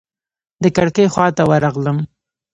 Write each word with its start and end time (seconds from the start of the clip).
د 0.63 0.65
کړکۍ 0.75 1.05
خواته 1.13 1.43
ورغلم. 1.49 1.97